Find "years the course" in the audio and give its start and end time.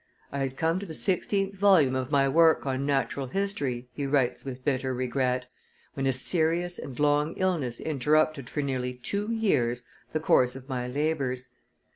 9.31-10.55